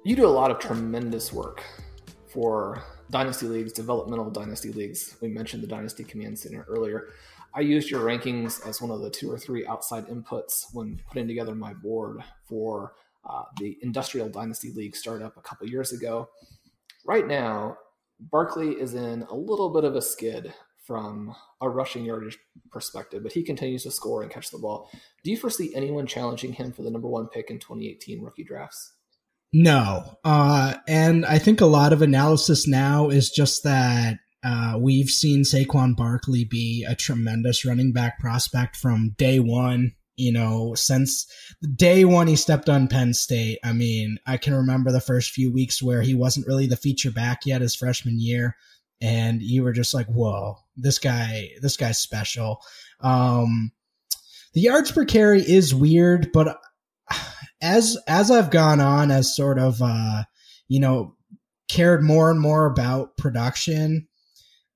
[0.04, 1.64] You do a lot of tremendous work
[2.28, 5.16] for dynasty leagues, developmental dynasty leagues.
[5.22, 7.10] We mentioned the Dynasty Command Center earlier.
[7.56, 11.28] I used your rankings as one of the two or three outside inputs when putting
[11.28, 12.94] together my board for
[13.28, 16.30] uh, the Industrial Dynasty League startup a couple years ago.
[17.06, 17.78] Right now,
[18.20, 20.54] Barkley is in a little bit of a skid
[20.86, 22.38] from a rushing yardage
[22.72, 24.90] perspective, but he continues to score and catch the ball.
[25.24, 28.94] Do you foresee anyone challenging him for the number one pick in 2018 rookie drafts?
[29.54, 30.18] No.
[30.26, 35.42] Uh, and I think a lot of analysis now is just that uh, we've seen
[35.42, 39.94] Saquon Barkley be a tremendous running back prospect from day one.
[40.18, 41.26] You know, since
[41.76, 43.60] day one he stepped on Penn State.
[43.66, 47.12] I mean, I can remember the first few weeks where he wasn't really the feature
[47.12, 48.56] back yet his freshman year,
[49.02, 52.62] and you were just like, "Whoa, this guy, this guy's special."
[53.02, 53.72] Um,
[54.54, 56.58] the yards per carry is weird, but
[57.62, 60.24] as as I've gone on, as sort of uh,
[60.68, 61.16] you know,
[61.68, 64.08] cared more and more about production,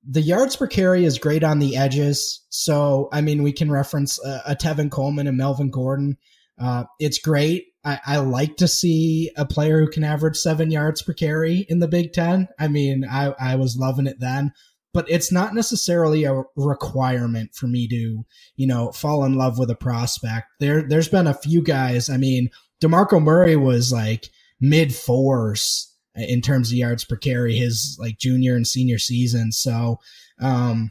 [0.08, 2.44] the yards per carry is great on the edges.
[2.48, 6.16] So, I mean, we can reference a, a Tevin Coleman and Melvin Gordon.
[6.58, 7.66] Uh, it's great.
[7.84, 11.78] I, I, like to see a player who can average seven yards per carry in
[11.78, 12.48] the Big Ten.
[12.58, 14.52] I mean, I, I was loving it then.
[14.92, 18.24] but it's not necessarily a requirement for me to,
[18.56, 20.48] you know, fall in love with a prospect.
[20.58, 22.10] There, there's been a few guys.
[22.10, 22.50] I mean,
[22.82, 24.28] DeMarco Murray was like
[24.60, 29.52] mid fours in terms of yards per carry his like junior and senior season.
[29.52, 29.98] So,
[30.40, 30.90] um,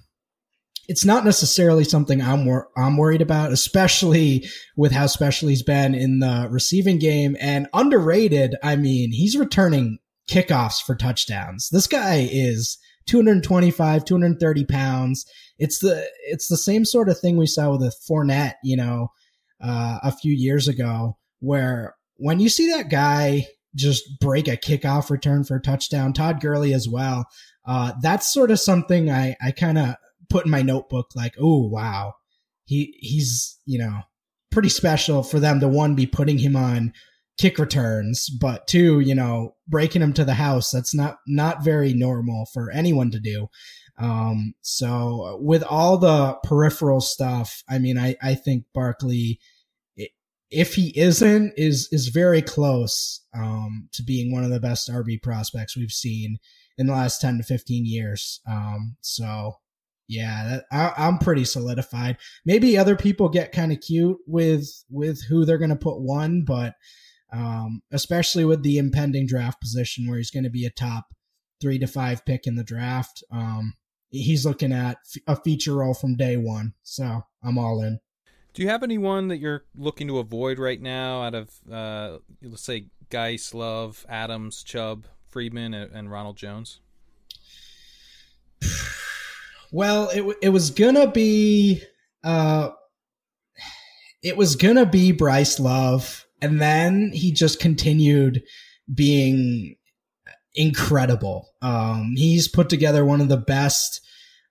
[0.89, 5.93] it's not necessarily something I'm wor- I'm worried about, especially with how special he's been
[5.93, 8.55] in the receiving game and underrated.
[8.63, 11.69] I mean, he's returning kickoffs for touchdowns.
[11.69, 15.25] This guy is 225, 230 pounds.
[15.59, 19.09] It's the it's the same sort of thing we saw with a Fournette, you know,
[19.63, 25.09] uh, a few years ago, where when you see that guy just break a kickoff
[25.09, 27.25] return for a touchdown, Todd Gurley as well.
[27.65, 29.95] Uh, that's sort of something I, I kind of
[30.29, 32.13] put in my notebook like, oh wow,
[32.65, 34.01] he he's you know
[34.51, 36.93] pretty special for them to one be putting him on
[37.39, 40.71] kick returns, but two, you know, breaking him to the house.
[40.71, 43.47] That's not not very normal for anyone to do.
[43.97, 49.39] Um, so with all the peripheral stuff, I mean, I I think Barkley,
[50.51, 55.21] if he isn't, is is very close um, to being one of the best RB
[55.21, 56.37] prospects we've seen
[56.77, 58.41] in the last ten to fifteen years.
[58.49, 59.55] Um, so
[60.09, 60.65] yeah, that,
[60.97, 62.17] I, am pretty solidified.
[62.43, 66.43] Maybe other people get kind of cute with with who they're going to put one,
[66.45, 66.73] but
[67.31, 71.05] um, especially with the impending draft position where he's going to be a top
[71.61, 73.75] three to five pick in the draft, um,
[74.09, 76.73] he's looking at a feature role from day one.
[76.81, 77.99] So I'm all in.
[78.53, 82.63] Do you have anyone that you're looking to avoid right now out of, uh, let's
[82.63, 86.79] say, Guice, Love, Adams, Chubb, Freeman, and Ronald Jones?
[89.71, 91.83] Well, it it was gonna be
[92.23, 92.69] uh,
[94.23, 98.43] it was gonna be Bryce Love, and then he just continued
[98.91, 99.75] being
[100.55, 101.49] incredible.
[101.61, 104.01] Um, he's put together one of the best,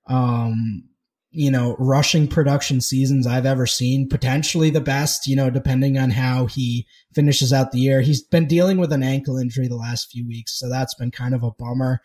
[0.07, 0.85] um,
[1.31, 4.09] you know, rushing production seasons I've ever seen.
[4.09, 8.01] Potentially the best, you know, depending on how he finishes out the year.
[8.01, 11.35] He's been dealing with an ankle injury the last few weeks, so that's been kind
[11.35, 12.01] of a bummer.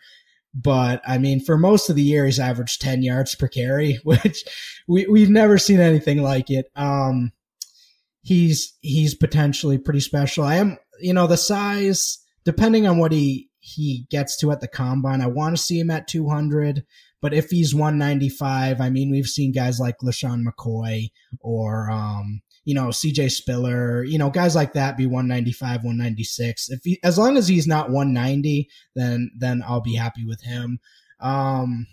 [0.54, 4.44] But I mean, for most of the year, he's averaged 10 yards per carry, which
[4.86, 6.66] we, we've never seen anything like it.
[6.76, 7.32] Um,
[8.22, 10.44] he's, he's potentially pretty special.
[10.44, 14.68] I am, you know, the size, depending on what he, he gets to at the
[14.68, 16.84] combine, I want to see him at 200.
[17.24, 21.10] But if he's 195, I mean, we've seen guys like LeSean McCoy
[21.40, 26.68] or, um, you know, CJ Spiller, you know, guys like that be 195, 196.
[26.68, 30.78] If he, as long as he's not 190, then, then I'll be happy with him.
[31.18, 31.86] Um,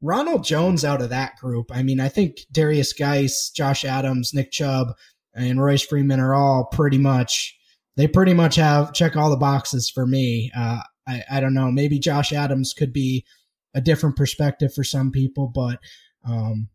[0.00, 1.66] Ronald Jones out of that group.
[1.70, 4.94] I mean, I think Darius Guice, Josh Adams, Nick Chubb,
[5.34, 7.54] and Royce Freeman are all pretty much,
[7.98, 10.50] they pretty much have check all the boxes for me.
[10.56, 11.70] Uh, I, I don't know.
[11.70, 13.26] Maybe Josh Adams could be
[13.74, 15.78] a different perspective for some people, but,
[16.24, 16.68] um,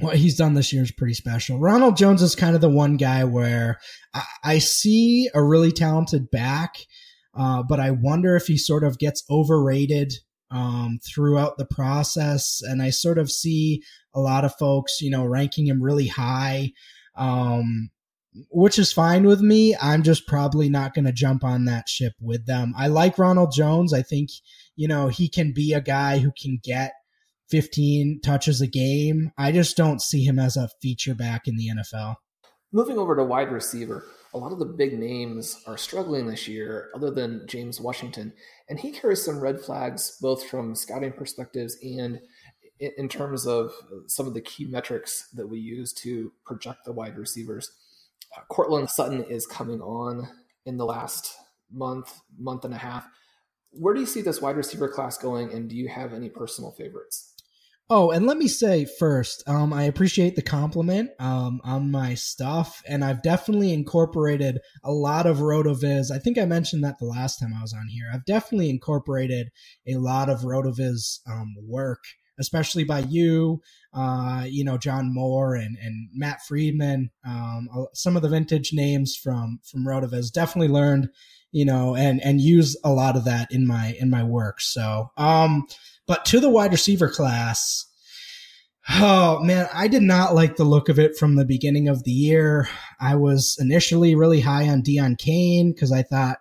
[0.00, 1.60] what he's done this year is pretty special.
[1.60, 3.78] Ronald Jones is kind of the one guy where
[4.12, 6.74] I, I see a really talented back,
[7.32, 10.12] uh, but I wonder if he sort of gets overrated
[10.50, 12.60] um, throughout the process.
[12.60, 16.72] And I sort of see a lot of folks, you know, ranking him really high,
[17.14, 17.90] um,
[18.50, 19.76] which is fine with me.
[19.80, 22.74] I'm just probably not going to jump on that ship with them.
[22.76, 23.92] I like Ronald Jones.
[23.92, 24.30] I think,
[24.76, 26.92] you know, he can be a guy who can get
[27.50, 29.30] 15 touches a game.
[29.38, 32.16] I just don't see him as a feature back in the NFL.
[32.72, 36.90] Moving over to wide receiver, a lot of the big names are struggling this year,
[36.94, 38.32] other than James Washington.
[38.68, 42.20] And he carries some red flags, both from scouting perspectives and
[42.80, 43.72] in terms of
[44.08, 47.70] some of the key metrics that we use to project the wide receivers.
[48.36, 50.28] Uh, Courtland Sutton is coming on
[50.66, 51.32] in the last
[51.70, 53.06] month, month and a half.
[53.78, 56.72] Where do you see this wide receiver class going, and do you have any personal
[56.72, 57.34] favorites?
[57.90, 62.82] Oh, and let me say first, um, I appreciate the compliment um, on my stuff,
[62.88, 66.10] and I've definitely incorporated a lot of Rotoviz.
[66.10, 68.06] I think I mentioned that the last time I was on here.
[68.12, 69.48] I've definitely incorporated
[69.86, 72.00] a lot of Rotoviz um, work,
[72.40, 73.60] especially by you,
[73.92, 77.10] uh, you know, Jon Moore and, and Matt Freedman.
[77.26, 81.10] Um, some of the vintage names from from Rotoviz definitely learned,
[81.54, 84.60] you know, and and use a lot of that in my in my work.
[84.60, 85.68] So, um,
[86.04, 87.86] but to the wide receiver class,
[88.90, 92.10] oh man, I did not like the look of it from the beginning of the
[92.10, 92.68] year.
[93.00, 96.38] I was initially really high on Deon Cain because I thought,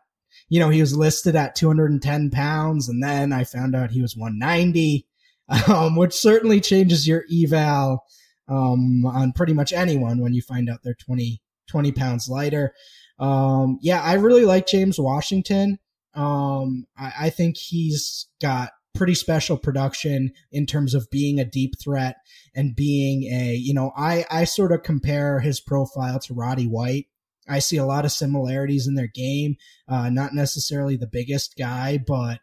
[0.49, 4.17] you know, he was listed at 210 pounds, and then I found out he was
[4.17, 5.05] 190,
[5.71, 8.03] um, which certainly changes your eval
[8.47, 11.39] um, on pretty much anyone when you find out they're 20,
[11.69, 12.73] 20 pounds lighter.
[13.19, 15.79] Um, yeah, I really like James Washington.
[16.13, 21.73] Um, I, I think he's got pretty special production in terms of being a deep
[21.83, 22.17] threat
[22.55, 27.07] and being a, you know, I, I sort of compare his profile to Roddy White.
[27.49, 29.55] I see a lot of similarities in their game.
[29.87, 32.39] Uh, not necessarily the biggest guy, but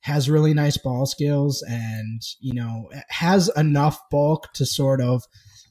[0.00, 5.22] has really nice ball skills and, you know, has enough bulk to sort of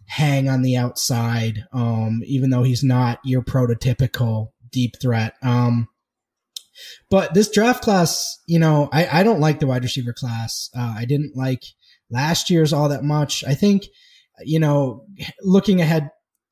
[0.08, 5.36] hang on the outside, um, even though he's not your prototypical deep threat.
[5.42, 5.88] Um,
[7.10, 10.70] but this draft class, you know, I, I don't like the wide receiver class.
[10.76, 11.64] Uh, I didn't like
[12.10, 13.44] last year's all that much.
[13.44, 13.86] I think,
[14.44, 15.06] you know,
[15.42, 16.10] looking ahead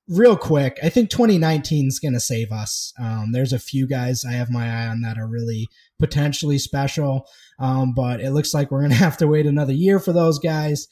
[0.08, 2.94] real quick, I think 2019 is going to save us.
[3.00, 5.68] Um, there's a few guys I have my eye on that are really
[6.00, 7.26] potentially special,
[7.60, 10.40] um, but it looks like we're going to have to wait another year for those
[10.40, 10.88] guys.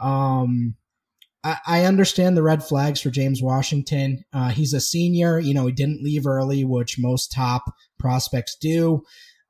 [0.00, 0.74] Um,
[1.44, 4.24] I, understand the red flags for James Washington.
[4.32, 5.38] Uh, he's a senior.
[5.38, 7.64] You know, he didn't leave early, which most top
[7.98, 9.02] prospects do.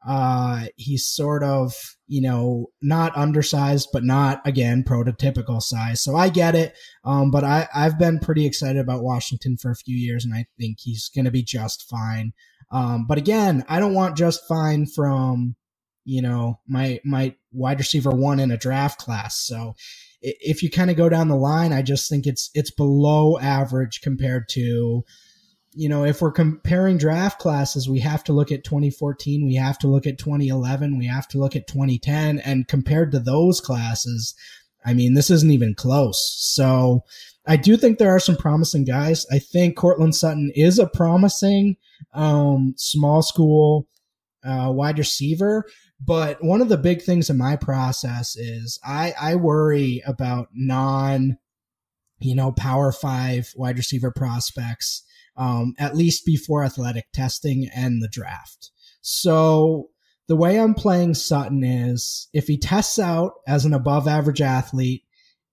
[0.06, 1.74] Uh, he's sort of,
[2.06, 6.02] you know, not undersized, but not again prototypical size.
[6.02, 6.76] So I get it.
[7.04, 10.46] Um, but I, I've been pretty excited about Washington for a few years, and I
[10.58, 12.32] think he's going to be just fine.
[12.70, 15.56] Um, but again, I don't want just fine from,
[16.04, 19.38] you know, my my wide receiver one in a draft class.
[19.38, 19.74] So
[20.24, 24.00] if you kind of go down the line, I just think it's it's below average
[24.00, 25.04] compared to,
[25.72, 29.78] you know, if we're comparing draft classes, we have to look at 2014, we have
[29.80, 34.34] to look at 2011, we have to look at 2010, and compared to those classes,
[34.84, 36.34] I mean, this isn't even close.
[36.38, 37.04] So
[37.46, 39.26] I do think there are some promising guys.
[39.30, 41.76] I think Courtland Sutton is a promising
[42.14, 43.88] um, small school
[44.42, 45.66] uh, wide receiver.
[46.00, 51.38] But one of the big things in my process is I, I worry about non,
[52.18, 55.02] you know, power five wide receiver prospects,
[55.36, 58.70] um, at least before athletic testing and the draft.
[59.00, 59.90] So
[60.26, 65.04] the way I'm playing Sutton is if he tests out as an above average athlete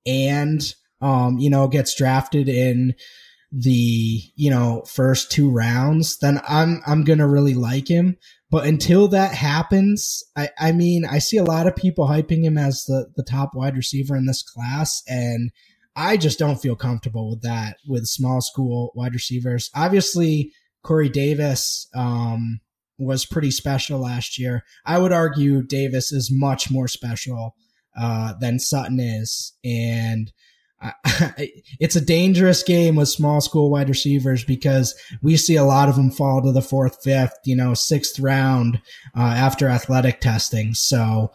[0.06, 0.62] and,
[1.02, 2.96] um, you know, gets drafted in
[3.52, 8.18] the, you know, first two rounds, then I'm, I'm to really like him.
[8.52, 12.58] But until that happens, I, I mean, I see a lot of people hyping him
[12.58, 15.02] as the, the top wide receiver in this class.
[15.08, 15.52] And
[15.96, 19.70] I just don't feel comfortable with that with small school wide receivers.
[19.74, 20.52] Obviously,
[20.84, 22.60] Corey Davis um,
[22.98, 24.64] was pretty special last year.
[24.86, 27.56] I would argue Davis is much more special
[27.98, 29.54] uh, than Sutton is.
[29.64, 30.32] And
[31.80, 35.96] it's a dangerous game with small school wide receivers because we see a lot of
[35.96, 38.82] them fall to the fourth, fifth, you know, sixth round
[39.16, 40.74] uh, after athletic testing.
[40.74, 41.32] So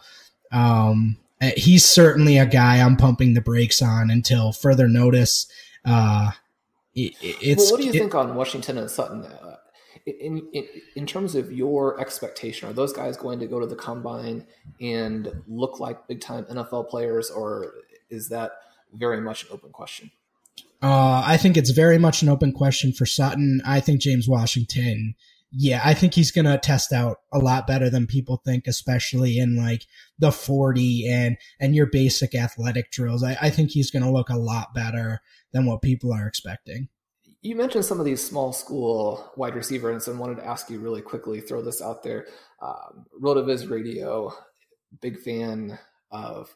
[0.51, 5.47] um, eh, he's certainly a guy I'm pumping the brakes on until further notice.
[5.85, 6.31] Uh,
[6.93, 9.23] it, it's, well, what do you it, think on Washington and Sutton?
[9.23, 9.55] Uh,
[10.05, 13.75] in, in, in terms of your expectation, are those guys going to go to the
[13.75, 14.45] combine
[14.81, 17.73] and look like big time NFL players, or
[18.09, 18.51] is that
[18.93, 20.11] very much an open question.
[20.81, 23.61] Uh, I think it's very much an open question for Sutton.
[23.65, 25.15] I think James Washington,
[25.51, 29.39] yeah, I think he's going to test out a lot better than people think, especially
[29.39, 29.83] in like
[30.19, 33.23] the 40 and, and your basic athletic drills.
[33.23, 35.21] I, I think he's going to look a lot better
[35.51, 36.89] than what people are expecting.
[37.41, 41.01] You mentioned some of these small school wide receivers, and wanted to ask you really
[41.01, 42.27] quickly, throw this out there.
[42.61, 44.33] Um, Rotoviz Radio,
[45.01, 45.79] big fan
[46.11, 46.53] of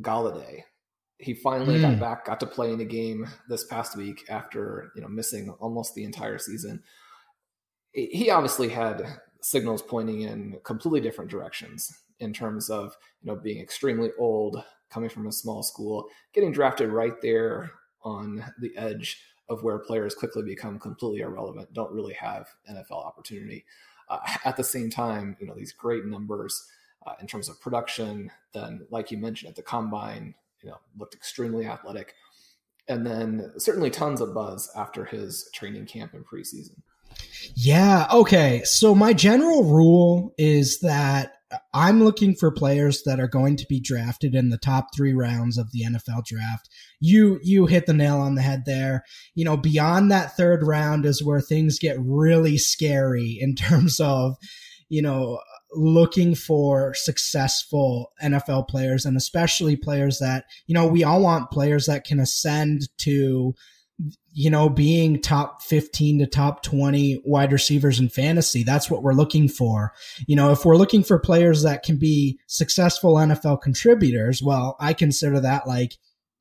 [0.00, 0.62] Golladay
[1.18, 1.82] he finally mm.
[1.82, 2.00] got hmm.
[2.00, 5.94] back, got to play in a game this past week after you know missing almost
[5.94, 6.82] the entire season.
[7.92, 13.60] He obviously had signals pointing in completely different directions in terms of you know being
[13.60, 17.70] extremely old, coming from a small school, getting drafted right there
[18.02, 23.64] on the edge of where players quickly become completely irrelevant, don't really have NFL opportunity.
[24.08, 26.68] Uh, at the same time, you know these great numbers
[27.06, 28.30] uh, in terms of production.
[28.52, 30.34] Then, like you mentioned, at the combine,
[30.66, 32.14] you know, looked extremely athletic.
[32.88, 36.82] And then certainly tons of buzz after his training camp and preseason.
[37.54, 38.08] Yeah.
[38.12, 38.62] Okay.
[38.64, 41.34] So my general rule is that
[41.72, 45.56] I'm looking for players that are going to be drafted in the top three rounds
[45.56, 46.68] of the NFL draft.
[46.98, 49.04] You you hit the nail on the head there.
[49.36, 54.36] You know, beyond that third round is where things get really scary in terms of,
[54.88, 55.38] you know,
[55.72, 61.86] looking for successful NFL players and especially players that, you know, we all want players
[61.86, 63.54] that can ascend to,
[64.32, 68.62] you know, being top 15 to top 20 wide receivers in fantasy.
[68.62, 69.92] That's what we're looking for.
[70.26, 74.92] You know, if we're looking for players that can be successful NFL contributors, well, I
[74.92, 75.92] consider that like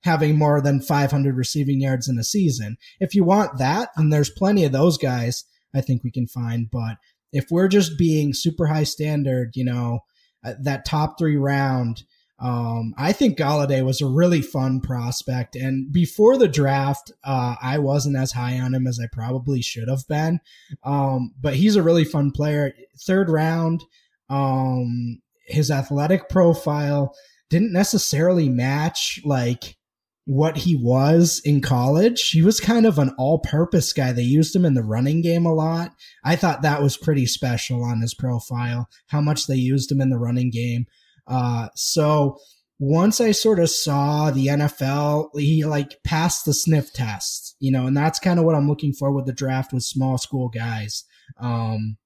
[0.03, 2.77] having more than 500 receiving yards in a season.
[2.99, 5.45] If you want that, and there's plenty of those guys
[5.75, 6.95] I think we can find, but
[7.35, 9.99] if we're just being super high standard, you know,
[10.43, 12.03] uh, that top three round,
[12.37, 17.77] Um, I think Golladay was a really fun prospect, and before the draft, uh, I
[17.77, 20.39] wasn't as high on him as I probably should have been.
[20.83, 22.73] Um, but he's a really fun player.
[23.07, 23.81] Third round,
[24.29, 27.15] um, his athletic profile
[27.49, 29.77] didn't necessarily match like
[30.25, 32.31] what he was in college.
[32.31, 34.11] He was kind of an all purpose guy.
[34.11, 35.91] They used him in the running game a lot.
[36.23, 40.09] I thought that was pretty special on his profile, how much they used him in
[40.09, 40.85] the running game.
[41.27, 42.37] Uh, so
[42.79, 47.85] once I sort of saw the NFL, he like passed the sniff test, you know,
[47.85, 51.05] and that's kind of what I'm looking for with the draft with small school guys.
[51.39, 51.97] Um,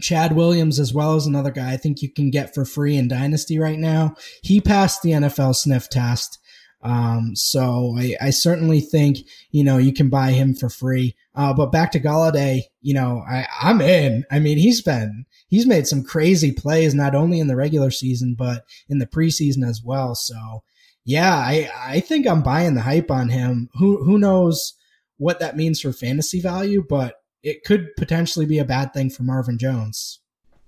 [0.00, 3.06] Chad Williams, as well as another guy I think you can get for free in
[3.06, 4.14] Dynasty right now.
[4.42, 6.38] He passed the NFL sniff test.
[6.82, 9.18] Um, so I, I, certainly think,
[9.50, 11.14] you know, you can buy him for free.
[11.34, 14.24] Uh, but back to Golladay, you know, I, I'm in.
[14.30, 18.34] I mean, he's been, he's made some crazy plays, not only in the regular season,
[18.34, 20.14] but in the preseason as well.
[20.14, 20.62] So
[21.04, 23.68] yeah, I, I think I'm buying the hype on him.
[23.74, 24.74] Who, who knows
[25.18, 29.22] what that means for fantasy value, but it could potentially be a bad thing for
[29.22, 30.20] Marvin Jones.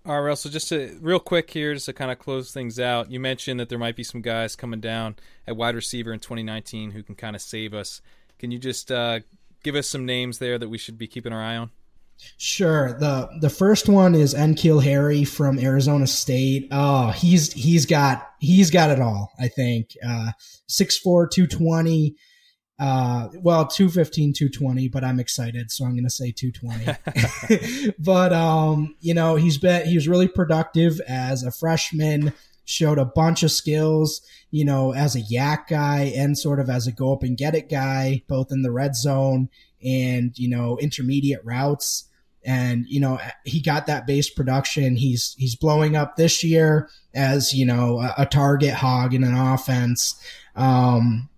[0.04, 3.10] All right, Russell, just to, real quick here, just to kind of close things out.
[3.10, 5.14] You mentioned that there might be some guys coming down
[5.46, 8.00] at wide receiver in 2019 who can kind of save us.
[8.40, 9.20] Can you just uh,
[9.62, 11.70] give us some names there that we should be keeping our eye on?
[12.36, 12.92] Sure.
[12.98, 16.68] the The first one is N'Keal Harry from Arizona State.
[16.72, 19.32] Oh, he's he's got he's got it all.
[19.38, 20.32] I think uh,
[20.68, 22.16] 6'4", 220
[22.82, 27.94] uh, well, 215, 220, but I'm excited, so I'm going to say 220.
[28.00, 32.32] but, um, you know, he's been, he was really productive as a freshman,
[32.64, 34.20] showed a bunch of skills,
[34.50, 37.54] you know, as a yak guy and sort of as a go up and get
[37.54, 39.48] it guy, both in the red zone
[39.84, 42.08] and, you know, intermediate routes.
[42.44, 44.96] And, you know, he got that base production.
[44.96, 49.36] He's, he's blowing up this year as, you know, a, a target hog in an
[49.36, 50.20] offense.
[50.56, 51.28] Um,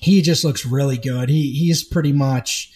[0.00, 1.28] he just looks really good.
[1.28, 2.72] He he's pretty much,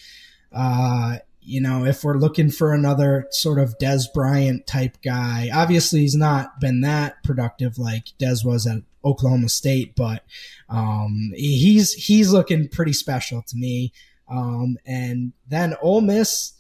[0.53, 6.01] uh, you know, if we're looking for another sort of Dez Bryant type guy, obviously
[6.01, 10.25] he's not been that productive like Dez was at Oklahoma State, but
[10.69, 13.93] um, he's he's looking pretty special to me.
[14.29, 16.53] Um, and then Ole Miss,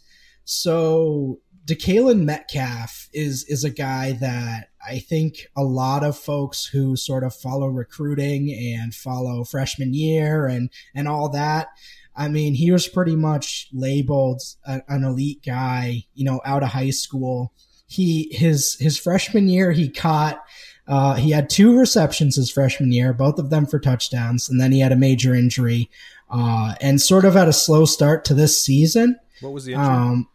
[0.44, 6.96] so DeKaylin Metcalf is is a guy that I think a lot of folks who
[6.96, 11.68] sort of follow recruiting and follow freshman year and and all that.
[12.14, 16.70] I mean, he was pretty much labeled a, an elite guy, you know, out of
[16.70, 17.52] high school.
[17.86, 20.42] He his his freshman year he caught
[20.86, 24.72] uh, he had two receptions his freshman year, both of them for touchdowns, and then
[24.72, 25.88] he had a major injury
[26.30, 29.18] uh, and sort of had a slow start to this season.
[29.40, 29.86] What was the injury?
[29.86, 30.28] Um,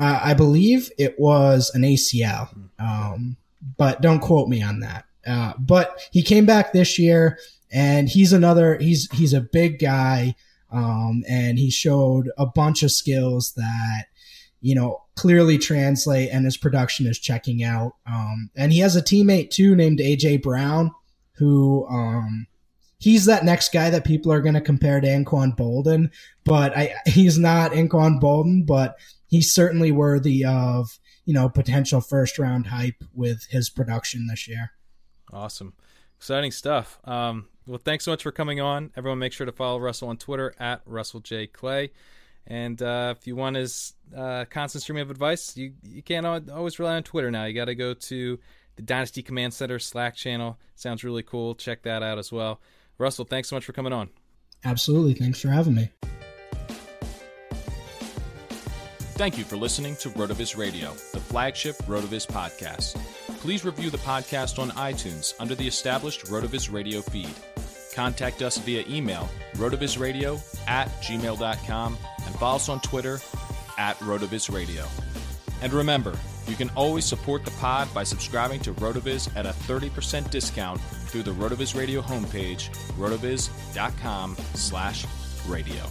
[0.00, 2.48] I believe it was an ACL.
[2.78, 3.36] Um,
[3.76, 5.04] but don't quote me on that.
[5.26, 7.38] Uh, but he came back this year,
[7.70, 8.78] and he's another.
[8.78, 10.34] He's he's a big guy,
[10.72, 14.06] um, and he showed a bunch of skills that
[14.62, 17.96] you know clearly translate, and his production is checking out.
[18.06, 20.92] Um, and he has a teammate too named AJ Brown,
[21.32, 22.46] who um,
[23.00, 26.10] he's that next guy that people are going to compare to Anquan Boldin,
[26.44, 28.96] but I, he's not Anquan Boldin, but
[29.26, 34.72] he's certainly worthy of you know, potential first round hype with his production this year.
[35.32, 35.74] Awesome.
[36.16, 36.98] Exciting stuff.
[37.04, 38.90] Um, well, thanks so much for coming on.
[38.96, 41.46] Everyone, make sure to follow Russell on Twitter at Russell J.
[41.46, 41.92] Clay.
[42.48, 46.80] And uh, if you want his uh, constant stream of advice, you, you can't always
[46.80, 47.44] rely on Twitter now.
[47.44, 48.38] You got to go to
[48.74, 50.58] the Dynasty Command Center Slack channel.
[50.74, 51.54] Sounds really cool.
[51.54, 52.60] Check that out as well.
[53.00, 54.10] Russell, thanks so much for coming on.
[54.64, 55.14] Absolutely.
[55.14, 55.90] Thanks for having me.
[59.14, 62.94] Thank you for listening to RotoViz Radio, the flagship RotoViz podcast.
[63.40, 67.30] Please review the podcast on iTunes under the established RotoViz Radio feed.
[67.94, 73.20] Contact us via email, rotovizradio at gmail.com, and follow us on Twitter
[73.78, 74.86] at RotoVizRadio.
[75.62, 76.16] And remember,
[76.46, 81.22] you can always support the pod by subscribing to RotoViz at a 30% discount through
[81.22, 85.06] the RotoViz Radio homepage, rotoviz.com slash
[85.46, 85.82] radio.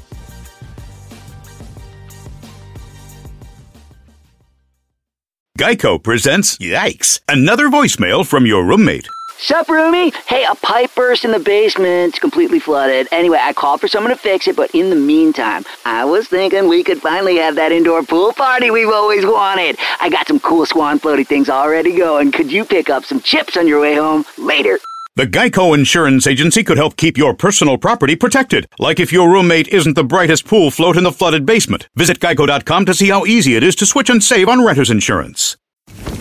[5.58, 7.20] Geico presents Yikes!
[7.28, 9.08] Another voicemail from your roommate.
[9.42, 10.14] Sup, roomie?
[10.28, 12.10] Hey, a pipe burst in the basement.
[12.10, 13.08] It's completely flooded.
[13.10, 16.68] Anyway, I called for someone to fix it, but in the meantime, I was thinking
[16.68, 19.78] we could finally have that indoor pool party we've always wanted.
[20.02, 22.34] I got some cool swan floaty things already going.
[22.34, 24.26] Could you pick up some chips on your way home?
[24.38, 24.78] Later.
[25.16, 29.70] The Geico Insurance Agency could help keep your personal property protected, like if your roommate
[29.70, 31.88] isn't the brightest pool float in the flooded basement.
[31.96, 35.56] Visit geico.com to see how easy it is to switch and save on renter's insurance.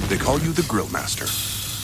[0.08, 1.26] They call you the Grill Master.